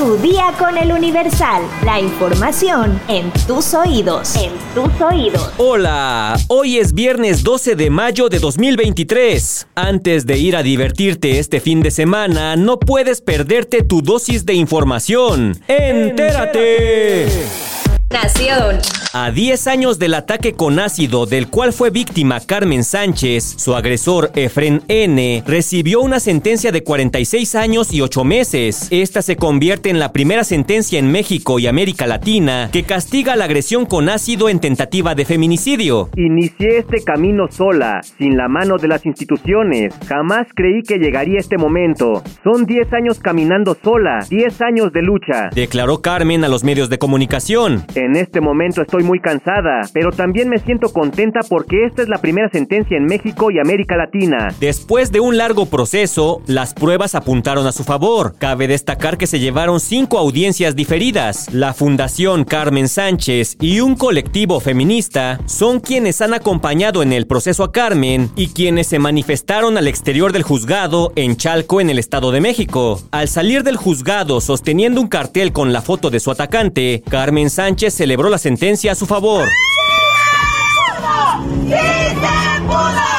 Tu 0.00 0.16
día 0.16 0.54
con 0.58 0.78
el 0.78 0.92
Universal. 0.92 1.62
La 1.84 2.00
información 2.00 2.98
en 3.06 3.30
tus 3.46 3.74
oídos. 3.74 4.34
En 4.34 4.50
tus 4.74 4.98
oídos. 4.98 5.52
Hola, 5.58 6.38
hoy 6.48 6.78
es 6.78 6.94
viernes 6.94 7.42
12 7.42 7.76
de 7.76 7.90
mayo 7.90 8.30
de 8.30 8.38
2023. 8.38 9.66
Antes 9.74 10.24
de 10.24 10.38
ir 10.38 10.56
a 10.56 10.62
divertirte 10.62 11.38
este 11.38 11.60
fin 11.60 11.82
de 11.82 11.90
semana, 11.90 12.56
no 12.56 12.80
puedes 12.80 13.20
perderte 13.20 13.82
tu 13.82 14.00
dosis 14.00 14.46
de 14.46 14.54
información. 14.54 15.60
¡Entérate! 15.68 17.28
Nación. 18.12 18.78
A 19.12 19.32
10 19.32 19.66
años 19.66 19.98
del 19.98 20.14
ataque 20.14 20.52
con 20.52 20.78
ácido 20.78 21.26
del 21.26 21.48
cual 21.48 21.72
fue 21.72 21.90
víctima 21.90 22.38
Carmen 22.38 22.84
Sánchez, 22.84 23.56
su 23.58 23.74
agresor 23.74 24.30
Efren 24.36 24.82
N. 24.86 25.42
recibió 25.46 26.00
una 26.00 26.20
sentencia 26.20 26.70
de 26.70 26.84
46 26.84 27.56
años 27.56 27.92
y 27.92 28.02
8 28.02 28.22
meses. 28.24 28.86
Esta 28.90 29.20
se 29.20 29.34
convierte 29.34 29.90
en 29.90 29.98
la 29.98 30.12
primera 30.12 30.44
sentencia 30.44 31.00
en 31.00 31.10
México 31.10 31.58
y 31.58 31.66
América 31.66 32.06
Latina 32.06 32.68
que 32.72 32.84
castiga 32.84 33.34
la 33.34 33.46
agresión 33.46 33.84
con 33.84 34.08
ácido 34.08 34.48
en 34.48 34.60
tentativa 34.60 35.16
de 35.16 35.24
feminicidio. 35.24 36.08
Inicié 36.16 36.78
este 36.78 37.02
camino 37.02 37.46
sola, 37.50 38.00
sin 38.18 38.36
la 38.36 38.46
mano 38.48 38.76
de 38.76 38.88
las 38.88 39.06
instituciones. 39.06 39.92
Jamás 40.08 40.46
creí 40.54 40.82
que 40.82 40.98
llegaría 40.98 41.40
este 41.40 41.58
momento. 41.58 42.22
Son 42.44 42.64
10 42.64 42.92
años 42.92 43.18
caminando 43.18 43.76
sola, 43.82 44.20
10 44.28 44.62
años 44.62 44.92
de 44.92 45.02
lucha. 45.02 45.48
Declaró 45.52 46.00
Carmen 46.00 46.44
a 46.44 46.48
los 46.48 46.62
medios 46.62 46.88
de 46.90 46.98
comunicación. 46.98 47.84
En 48.02 48.16
este 48.16 48.40
momento 48.40 48.80
estoy 48.80 49.02
muy 49.02 49.20
cansada, 49.20 49.82
pero 49.92 50.10
también 50.10 50.48
me 50.48 50.56
siento 50.58 50.90
contenta 50.90 51.40
porque 51.46 51.84
esta 51.84 52.00
es 52.00 52.08
la 52.08 52.16
primera 52.16 52.48
sentencia 52.48 52.96
en 52.96 53.04
México 53.04 53.50
y 53.50 53.58
América 53.58 53.94
Latina. 53.94 54.48
Después 54.58 55.12
de 55.12 55.20
un 55.20 55.36
largo 55.36 55.66
proceso, 55.66 56.40
las 56.46 56.72
pruebas 56.72 57.14
apuntaron 57.14 57.66
a 57.66 57.72
su 57.72 57.84
favor. 57.84 58.36
Cabe 58.38 58.68
destacar 58.68 59.18
que 59.18 59.26
se 59.26 59.38
llevaron 59.38 59.80
cinco 59.80 60.16
audiencias 60.16 60.74
diferidas. 60.74 61.52
La 61.52 61.74
Fundación 61.74 62.44
Carmen 62.44 62.88
Sánchez 62.88 63.58
y 63.60 63.80
un 63.80 63.96
colectivo 63.96 64.60
feminista 64.60 65.38
son 65.44 65.78
quienes 65.80 66.22
han 66.22 66.32
acompañado 66.32 67.02
en 67.02 67.12
el 67.12 67.26
proceso 67.26 67.64
a 67.64 67.70
Carmen 67.70 68.30
y 68.34 68.48
quienes 68.48 68.86
se 68.86 68.98
manifestaron 68.98 69.76
al 69.76 69.88
exterior 69.88 70.32
del 70.32 70.42
juzgado 70.42 71.12
en 71.16 71.36
Chalco, 71.36 71.82
en 71.82 71.90
el 71.90 71.98
Estado 71.98 72.32
de 72.32 72.40
México. 72.40 72.98
Al 73.10 73.28
salir 73.28 73.62
del 73.62 73.76
juzgado 73.76 74.40
sosteniendo 74.40 75.02
un 75.02 75.08
cartel 75.08 75.52
con 75.52 75.74
la 75.74 75.82
foto 75.82 76.08
de 76.08 76.20
su 76.20 76.30
atacante, 76.30 77.02
Carmen 77.10 77.50
Sánchez 77.50 77.89
celebró 77.90 78.28
la 78.28 78.38
sentencia 78.38 78.92
a 78.92 78.94
su 78.94 79.06
favor. 79.06 79.48
¡Sí 81.66 81.70
se 81.70 82.62
pudo! 82.62 83.09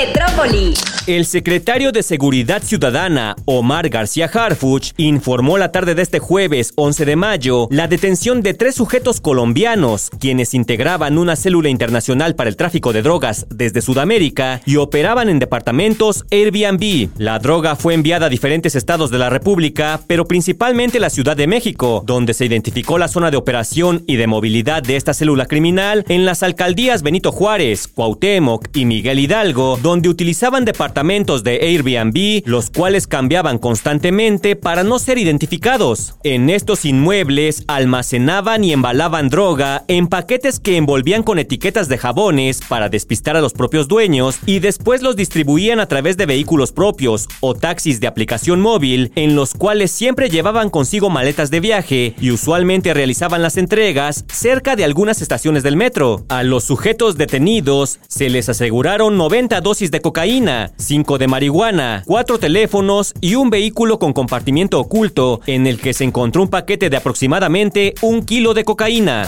Metrópoli. 0.00 0.72
El 1.06 1.26
secretario 1.26 1.92
de 1.92 2.02
Seguridad 2.02 2.62
Ciudadana, 2.62 3.34
Omar 3.44 3.88
García 3.88 4.30
Harfuch, 4.32 4.92
informó 4.96 5.58
la 5.58 5.72
tarde 5.72 5.94
de 5.94 6.02
este 6.02 6.20
jueves 6.20 6.72
11 6.76 7.04
de 7.04 7.16
mayo 7.16 7.68
la 7.70 7.88
detención 7.88 8.42
de 8.42 8.54
tres 8.54 8.76
sujetos 8.76 9.20
colombianos, 9.20 10.08
quienes 10.20 10.54
integraban 10.54 11.18
una 11.18 11.36
célula 11.36 11.68
internacional 11.68 12.34
para 12.34 12.48
el 12.48 12.56
tráfico 12.56 12.92
de 12.92 13.02
drogas 13.02 13.46
desde 13.50 13.82
Sudamérica 13.82 14.60
y 14.64 14.76
operaban 14.76 15.28
en 15.28 15.38
departamentos 15.38 16.24
Airbnb. 16.30 17.08
La 17.18 17.38
droga 17.38 17.76
fue 17.76 17.94
enviada 17.94 18.26
a 18.26 18.30
diferentes 18.30 18.76
estados 18.76 19.10
de 19.10 19.18
la 19.18 19.30
República, 19.30 20.00
pero 20.06 20.26
principalmente 20.26 21.00
la 21.00 21.10
Ciudad 21.10 21.36
de 21.36 21.46
México, 21.46 22.04
donde 22.06 22.34
se 22.34 22.46
identificó 22.46 22.98
la 22.98 23.08
zona 23.08 23.30
de 23.30 23.36
operación 23.36 24.04
y 24.06 24.16
de 24.16 24.26
movilidad 24.26 24.82
de 24.82 24.96
esta 24.96 25.12
célula 25.12 25.46
criminal 25.46 26.04
en 26.08 26.24
las 26.24 26.42
alcaldías 26.42 27.02
Benito 27.02 27.32
Juárez, 27.32 27.88
Cuauhtémoc 27.88 28.68
y 28.74 28.84
Miguel 28.84 29.18
Hidalgo, 29.18 29.78
donde 29.82 29.89
utilizaban 29.98 30.64
departamentos 30.64 31.42
de 31.42 31.60
Airbnb, 31.62 32.42
los 32.46 32.70
cuales 32.70 33.06
cambiaban 33.06 33.58
constantemente 33.58 34.56
para 34.56 34.84
no 34.84 34.98
ser 34.98 35.18
identificados. 35.18 36.14
En 36.22 36.50
estos 36.50 36.84
inmuebles 36.84 37.64
almacenaban 37.66 38.64
y 38.64 38.72
embalaban 38.72 39.28
droga 39.28 39.84
en 39.88 40.06
paquetes 40.06 40.60
que 40.60 40.76
envolvían 40.76 41.22
con 41.22 41.38
etiquetas 41.38 41.88
de 41.88 41.98
jabones 41.98 42.60
para 42.68 42.88
despistar 42.88 43.36
a 43.36 43.40
los 43.40 43.52
propios 43.52 43.88
dueños 43.88 44.38
y 44.46 44.60
después 44.60 45.02
los 45.02 45.16
distribuían 45.16 45.80
a 45.80 45.86
través 45.86 46.16
de 46.16 46.26
vehículos 46.26 46.72
propios 46.72 47.28
o 47.40 47.54
taxis 47.54 48.00
de 48.00 48.06
aplicación 48.06 48.60
móvil 48.60 49.12
en 49.16 49.34
los 49.34 49.54
cuales 49.54 49.90
siempre 49.90 50.28
llevaban 50.28 50.70
consigo 50.70 51.10
maletas 51.10 51.50
de 51.50 51.60
viaje 51.60 52.14
y 52.20 52.30
usualmente 52.30 52.94
realizaban 52.94 53.42
las 53.42 53.56
entregas 53.56 54.24
cerca 54.32 54.76
de 54.76 54.84
algunas 54.84 55.22
estaciones 55.22 55.62
del 55.62 55.76
metro. 55.76 56.24
A 56.28 56.42
los 56.42 56.64
sujetos 56.64 57.16
detenidos 57.16 57.98
se 58.08 58.28
les 58.28 58.48
aseguraron 58.48 59.16
90 59.16 59.60
dosis 59.60 59.79
de 59.88 60.02
cocaína, 60.02 60.72
5 60.76 61.16
de 61.16 61.26
marihuana, 61.26 62.02
4 62.06 62.38
teléfonos 62.38 63.14
y 63.22 63.36
un 63.36 63.48
vehículo 63.48 63.98
con 63.98 64.12
compartimiento 64.12 64.78
oculto 64.78 65.40
en 65.46 65.66
el 65.66 65.80
que 65.80 65.94
se 65.94 66.04
encontró 66.04 66.42
un 66.42 66.48
paquete 66.48 66.90
de 66.90 66.98
aproximadamente 66.98 67.94
un 68.02 68.22
kilo 68.22 68.52
de 68.52 68.64
cocaína. 68.64 69.26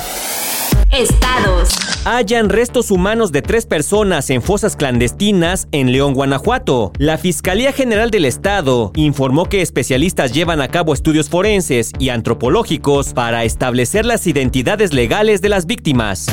Estados. 0.91 1.70
Hallan 2.04 2.50
restos 2.50 2.91
humanos 2.91 3.32
de 3.32 3.41
tres 3.41 3.64
personas 3.64 4.28
en 4.28 4.42
fosas 4.42 4.76
clandestinas 4.76 5.68
en 5.72 5.91
León, 5.91 6.12
Guanajuato. 6.12 6.92
La 6.98 7.16
Fiscalía 7.16 7.72
General 7.72 8.10
del 8.10 8.26
Estado 8.26 8.92
informó 8.94 9.46
que 9.46 9.62
especialistas 9.62 10.32
llevan 10.32 10.60
a 10.60 10.68
cabo 10.68 10.92
estudios 10.92 11.30
forenses 11.30 11.92
y 11.98 12.10
antropológicos 12.10 13.14
para 13.14 13.44
establecer 13.44 14.04
las 14.04 14.26
identidades 14.26 14.92
legales 14.92 15.41
de 15.41 15.48
las 15.48 15.64
víctimas. 15.64 16.26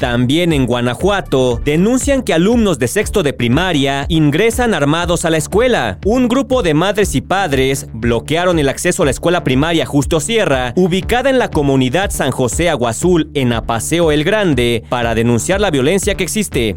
También 0.00 0.52
en 0.52 0.66
Guanajuato 0.66 1.60
denuncian 1.64 2.22
que 2.22 2.32
alumnos 2.32 2.78
de 2.78 2.86
sexto 2.86 3.24
de 3.24 3.32
primaria 3.32 4.06
ingresan 4.08 4.72
armados 4.72 5.24
a 5.24 5.30
la 5.30 5.38
escuela. 5.38 5.98
Un 6.04 6.28
grupo 6.28 6.62
de 6.62 6.72
madres 6.72 7.16
y 7.16 7.20
padres 7.20 7.88
bloquearon 7.92 8.60
el 8.60 8.68
acceso 8.68 9.02
a 9.02 9.06
la 9.06 9.10
escuela 9.10 9.42
primaria 9.42 9.86
Justo 9.86 10.20
Sierra, 10.20 10.72
ubicada 10.76 11.30
en 11.30 11.40
la 11.40 11.50
comunidad 11.50 12.10
San 12.10 12.30
José 12.30 12.70
Aguazul 12.70 13.30
en 13.34 13.52
Apaseo 13.52 14.12
el 14.12 14.22
Grande, 14.22 14.84
para 14.88 15.16
denunciar 15.16 15.60
la 15.60 15.72
violencia 15.72 16.14
que 16.14 16.22
existe. 16.22 16.76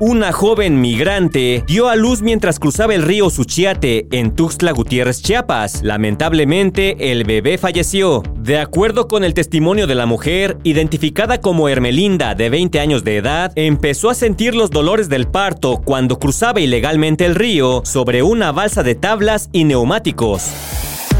Una 0.00 0.32
joven 0.32 0.80
migrante 0.80 1.62
dio 1.66 1.88
a 1.88 1.96
luz 1.96 2.22
mientras 2.22 2.58
cruzaba 2.58 2.94
el 2.94 3.02
río 3.02 3.30
Suchiate 3.30 4.08
en 4.10 4.34
Tuxtla 4.34 4.72
Gutiérrez, 4.72 5.22
Chiapas. 5.22 5.82
Lamentablemente, 5.82 7.12
el 7.12 7.24
bebé 7.24 7.58
falleció. 7.58 8.22
De 8.36 8.58
acuerdo 8.58 9.06
con 9.06 9.22
el 9.22 9.34
testimonio 9.34 9.86
de 9.86 9.94
la 9.94 10.06
mujer, 10.06 10.58
identificada 10.64 11.40
como 11.40 11.68
Hermelinda, 11.68 12.34
de 12.34 12.50
20 12.50 12.80
años 12.80 13.04
de 13.04 13.18
edad, 13.18 13.52
empezó 13.54 14.10
a 14.10 14.14
sentir 14.14 14.54
los 14.54 14.70
dolores 14.70 15.08
del 15.08 15.28
parto 15.28 15.80
cuando 15.84 16.18
cruzaba 16.18 16.60
ilegalmente 16.60 17.24
el 17.24 17.34
río 17.34 17.82
sobre 17.84 18.22
una 18.22 18.50
balsa 18.50 18.82
de 18.82 18.94
tablas 18.94 19.48
y 19.52 19.64
neumáticos. 19.64 20.50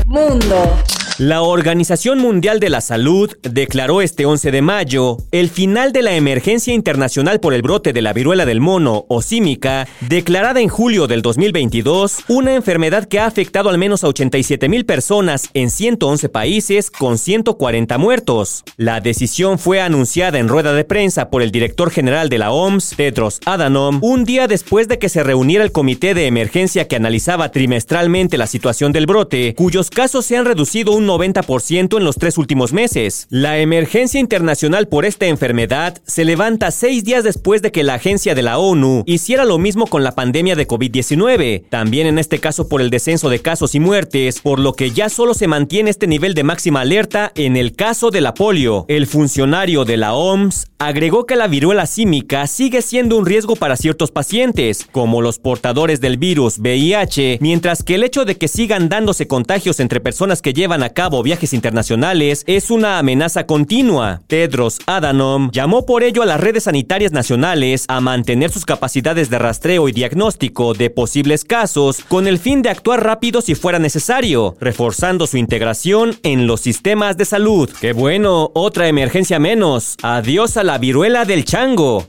Mundo. 0.07 0.77
La 1.19 1.43
Organización 1.43 2.21
Mundial 2.21 2.59
de 2.59 2.71
la 2.71 2.81
Salud 2.81 3.31
declaró 3.43 4.01
este 4.01 4.25
11 4.25 4.51
de 4.51 4.63
mayo 4.63 5.19
el 5.31 5.51
final 5.51 5.93
de 5.93 6.01
la 6.01 6.15
emergencia 6.17 6.73
internacional 6.73 7.39
por 7.39 7.53
el 7.53 7.61
brote 7.61 7.93
de 7.93 8.01
la 8.01 8.15
viruela 8.15 8.47
del 8.47 8.61
mono 8.61 9.05
o 9.09 9.21
símica, 9.21 9.87
declarada 10.01 10.63
en 10.63 10.71
julio 10.71 11.07
del 11.07 11.21
2022, 11.21 12.25
una 12.29 12.55
enfermedad 12.55 13.05
que 13.05 13.19
ha 13.19 13.27
afectado 13.27 13.69
al 13.69 13.77
menos 13.77 14.05
a 14.05 14.09
87 14.09 14.71
mil 14.71 14.87
personas 14.87 15.51
en 15.53 15.71
111 15.71 16.31
países 16.31 16.91
con 16.91 17.19
140 17.19 17.99
muertos. 17.99 18.65
La 18.79 19.03
decisión 19.03 19.59
fue 19.59 19.83
anunciada 19.83 20.39
en 20.39 20.49
rueda 20.49 20.73
de 20.73 20.85
prensa 20.85 21.29
por 21.29 21.43
el 21.43 21.53
director 21.53 21.91
general 21.91 22.31
de 22.31 22.39
la 22.39 22.53
OMS, 22.53 22.95
Tedros 22.97 23.39
Adhanom, 23.45 23.99
un 24.03 24.25
día 24.25 24.49
después 24.49 24.89
de 24.89 24.99
que 24.99 25.11
se 25.11 25.23
reuniera 25.23 25.63
el 25.63 25.73
comité 25.73 26.15
de 26.15 26.27
emergencia 26.27 26.89
que 26.89 26.97
analizaba 26.97 27.51
trimestralmente 27.51 28.39
la 28.39 28.47
situación 28.47 28.93
del 28.93 29.05
brote, 29.05 29.55
cuyos 29.55 29.91
casos 29.91 30.25
se 30.25 30.39
han 30.39 30.47
reducido 30.47 30.93
un 30.93 31.02
90% 31.09 31.99
en 31.99 32.05
los 32.05 32.17
tres 32.17 32.39
últimos 32.39 32.73
meses. 32.73 33.27
La 33.31 33.59
emergencia 33.59 34.21
internacional 34.21 34.89
por 34.89 35.05
esta 35.05 35.27
enfermedad 35.27 35.99
se 36.07 36.25
levanta 36.25 36.71
seis 36.71 37.05
días 37.05 37.25
después 37.25 37.63
de 37.63 37.73
que 37.73 37.83
la 37.83 37.95
agencia 37.95 38.35
de 38.35 38.43
la 38.43 38.59
ONU 38.59 39.03
hiciera 39.07 39.45
lo 39.45 39.59
mismo 39.59 39.87
con 39.87 40.05
la 40.05 40.15
pandemia 40.15 40.57
de 40.57 40.67
COVID-19, 40.67 41.65
también 41.69 42.07
en 42.07 42.19
este 42.19 42.39
caso 42.39 42.69
por 42.69 42.81
el 42.81 42.91
descenso 42.91 43.29
de 43.29 43.41
casos 43.41 43.75
y 43.75 43.81
muertes, 43.81 44.41
por 44.41 44.59
lo 44.59 44.75
que 44.75 44.91
ya 44.91 45.09
solo 45.09 45.35
se 45.35 45.49
mantiene 45.49 45.91
este 45.91 46.07
nivel 46.07 46.35
de 46.35 46.45
máxima 46.45 46.81
alerta 46.81 47.33
en 47.35 47.57
el 47.57 47.75
caso 47.75 48.11
de 48.11 48.21
la 48.21 48.35
polio. 48.35 48.85
El 48.89 49.07
funcionario 49.07 49.85
de 49.85 49.97
la 49.97 50.15
OMS 50.15 50.67
agregó 50.79 51.27
que 51.27 51.37
la 51.37 51.47
viruela 51.47 51.87
símica 51.87 52.47
sigue 52.47 52.83
siendo 52.83 53.17
un 53.17 53.27
riesgo 53.27 53.57
para 53.57 53.77
ciertos 53.77 54.11
pacientes, 54.11 54.87
como 54.91 55.23
los 55.23 55.39
portadores 55.39 56.01
del 56.01 56.17
virus 56.17 56.59
VIH, 56.59 57.39
mientras 57.41 57.83
que 57.83 57.95
el 57.95 58.03
hecho 58.03 58.25
de 58.25 58.37
que 58.37 58.49
sigan 58.49 58.89
dándose 58.89 59.29
contagios 59.29 59.81
entre 59.81 60.01
personas 60.01 60.43
que 60.43 60.53
llevan 60.53 60.83
a 60.83 60.91
cabo 60.93 61.23
viajes 61.23 61.53
internacionales 61.53 62.45
es 62.47 62.71
una 62.71 62.99
amenaza 62.99 63.47
continua. 63.47 64.23
Tedros 64.27 64.79
Adhanom 64.87 65.51
llamó 65.51 65.87
por 65.87 66.03
ello 66.03 66.23
a 66.23 66.27
las 66.27 66.41
redes 66.41 66.65
sanitarias 66.65 67.13
nacionales 67.13 67.85
a 67.89 68.01
mantener 68.01 68.51
sus 68.51 68.65
capacidades 68.65 69.31
de 69.31 69.39
rastreo 69.39 69.89
y 69.89 69.93
diagnóstico 69.93 70.75
de 70.75 70.91
posibles 70.91 71.45
casos 71.45 72.03
con 72.09 72.27
el 72.27 72.39
fin 72.39 72.63
de 72.63 72.71
actuar 72.71 73.05
rápido 73.05 73.41
si 73.41 73.55
fuera 73.55 73.79
necesario, 73.79 74.57
reforzando 74.61 75.27
su 75.27 75.37
integración 75.37 76.17
en 76.23 76.47
los 76.47 76.61
sistemas 76.61 77.17
de 77.17 77.25
salud. 77.25 77.71
¡Qué 77.81 77.93
bueno! 77.93 78.51
Otra 78.55 78.89
emergencia 78.89 79.39
menos. 79.39 79.97
Adiós 80.03 80.57
a 80.57 80.65
la 80.65 80.79
viruela 80.79 81.25
del 81.25 81.45
chango. 81.45 82.07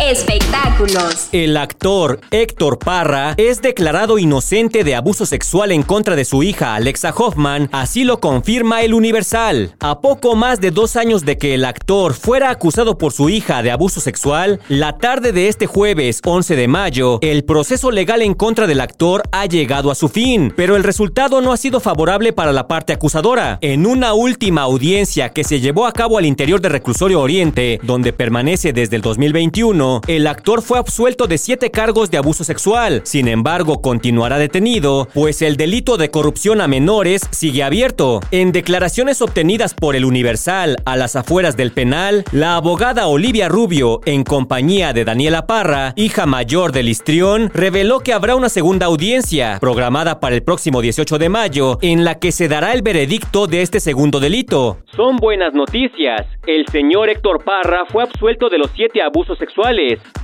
Espectáculos. 0.00 1.28
El 1.32 1.56
actor 1.56 2.20
Héctor 2.30 2.78
Parra 2.78 3.34
es 3.36 3.60
declarado 3.60 4.18
inocente 4.18 4.84
de 4.84 4.94
abuso 4.94 5.26
sexual 5.26 5.72
en 5.72 5.82
contra 5.82 6.14
de 6.14 6.24
su 6.24 6.44
hija 6.44 6.76
Alexa 6.76 7.12
Hoffman, 7.16 7.68
así 7.72 8.04
lo 8.04 8.20
confirma 8.20 8.82
el 8.82 8.94
Universal. 8.94 9.74
A 9.80 10.00
poco 10.00 10.36
más 10.36 10.60
de 10.60 10.70
dos 10.70 10.94
años 10.94 11.24
de 11.24 11.36
que 11.36 11.54
el 11.54 11.64
actor 11.64 12.14
fuera 12.14 12.50
acusado 12.50 12.96
por 12.96 13.12
su 13.12 13.28
hija 13.28 13.62
de 13.62 13.72
abuso 13.72 14.00
sexual, 14.00 14.60
la 14.68 14.98
tarde 14.98 15.32
de 15.32 15.48
este 15.48 15.66
jueves 15.66 16.20
11 16.24 16.54
de 16.54 16.68
mayo, 16.68 17.18
el 17.20 17.44
proceso 17.44 17.90
legal 17.90 18.22
en 18.22 18.34
contra 18.34 18.68
del 18.68 18.80
actor 18.80 19.24
ha 19.32 19.46
llegado 19.46 19.90
a 19.90 19.96
su 19.96 20.08
fin, 20.08 20.52
pero 20.56 20.76
el 20.76 20.84
resultado 20.84 21.40
no 21.40 21.52
ha 21.52 21.56
sido 21.56 21.80
favorable 21.80 22.32
para 22.32 22.52
la 22.52 22.68
parte 22.68 22.92
acusadora. 22.92 23.58
En 23.62 23.84
una 23.84 24.14
última 24.14 24.62
audiencia 24.62 25.30
que 25.30 25.42
se 25.42 25.60
llevó 25.60 25.86
a 25.86 25.92
cabo 25.92 26.18
al 26.18 26.26
interior 26.26 26.60
del 26.60 26.72
reclusorio 26.72 27.20
Oriente, 27.20 27.80
donde 27.82 28.12
permanece 28.12 28.72
desde 28.72 28.94
el 28.94 29.02
2021, 29.02 29.87
el 30.06 30.26
actor 30.26 30.62
fue 30.62 30.78
absuelto 30.78 31.26
de 31.26 31.38
siete 31.38 31.70
cargos 31.70 32.10
de 32.10 32.18
abuso 32.18 32.44
sexual. 32.44 33.02
Sin 33.04 33.28
embargo, 33.28 33.80
continuará 33.80 34.38
detenido, 34.38 35.08
pues 35.14 35.42
el 35.42 35.56
delito 35.56 35.96
de 35.96 36.10
corrupción 36.10 36.60
a 36.60 36.68
menores 36.68 37.22
sigue 37.30 37.62
abierto. 37.62 38.20
En 38.30 38.52
declaraciones 38.52 39.22
obtenidas 39.22 39.74
por 39.74 39.96
el 39.96 40.04
Universal 40.04 40.76
a 40.84 40.96
las 40.96 41.16
afueras 41.16 41.56
del 41.56 41.72
penal, 41.72 42.24
la 42.32 42.56
abogada 42.56 43.06
Olivia 43.06 43.48
Rubio, 43.48 44.00
en 44.04 44.24
compañía 44.24 44.92
de 44.92 45.04
Daniela 45.04 45.46
Parra, 45.46 45.92
hija 45.96 46.26
mayor 46.26 46.72
del 46.72 46.88
histrión, 46.88 47.50
reveló 47.54 48.00
que 48.00 48.12
habrá 48.12 48.36
una 48.36 48.48
segunda 48.48 48.86
audiencia, 48.86 49.58
programada 49.60 50.20
para 50.20 50.34
el 50.34 50.42
próximo 50.42 50.80
18 50.80 51.18
de 51.18 51.28
mayo, 51.28 51.78
en 51.82 52.04
la 52.04 52.18
que 52.18 52.32
se 52.32 52.48
dará 52.48 52.72
el 52.72 52.82
veredicto 52.82 53.46
de 53.46 53.62
este 53.62 53.80
segundo 53.80 54.20
delito. 54.20 54.78
Son 54.96 55.16
buenas 55.16 55.54
noticias. 55.54 56.26
El 56.46 56.66
señor 56.66 57.08
Héctor 57.08 57.44
Parra 57.44 57.84
fue 57.86 58.02
absuelto 58.02 58.48
de 58.48 58.58
los 58.58 58.70
siete 58.74 59.00
abusos 59.02 59.38
sexuales. 59.38 59.77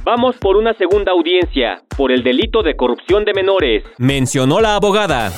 Vamos 0.04 0.36
por 0.36 0.56
una 0.56 0.74
segunda 0.74 1.12
audiencia, 1.12 1.82
por 1.96 2.10
el 2.10 2.24
delito 2.24 2.62
de 2.62 2.74
corrupción 2.74 3.24
de 3.24 3.34
menores, 3.34 3.84
mencionó 3.98 4.60
la 4.60 4.74
abogada. 4.74 5.30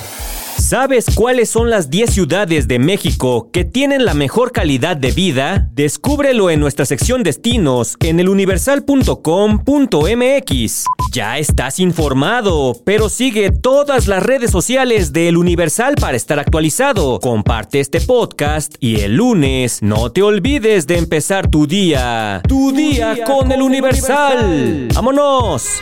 ¿Sabes 0.67 1.05
cuáles 1.15 1.49
son 1.49 1.69
las 1.69 1.89
10 1.89 2.11
ciudades 2.11 2.67
de 2.67 2.77
México 2.77 3.49
que 3.53 3.63
tienen 3.63 4.03
la 4.03 4.13
mejor 4.13 4.51
calidad 4.51 4.97
de 4.97 5.11
vida? 5.11 5.69
Descúbrelo 5.71 6.49
en 6.49 6.59
nuestra 6.59 6.85
sección 6.85 7.23
destinos 7.23 7.95
en 8.01 8.19
eluniversal.com.mx. 8.19 10.85
Ya 11.13 11.37
estás 11.37 11.79
informado, 11.79 12.75
pero 12.83 13.07
sigue 13.07 13.51
todas 13.51 14.09
las 14.09 14.21
redes 14.21 14.51
sociales 14.51 15.13
de 15.13 15.29
El 15.29 15.37
Universal 15.37 15.95
para 15.95 16.17
estar 16.17 16.37
actualizado. 16.37 17.21
Comparte 17.21 17.79
este 17.79 18.01
podcast 18.01 18.75
y 18.81 18.99
el 18.99 19.15
lunes 19.15 19.81
no 19.81 20.11
te 20.11 20.21
olvides 20.21 20.85
de 20.85 20.97
empezar 20.97 21.49
tu 21.49 21.65
día. 21.65 22.41
Tu, 22.45 22.73
día, 22.73 23.15
con, 23.23 23.53
El 23.53 23.61
Universal. 23.61 24.89
¡Vámonos! 24.93 25.81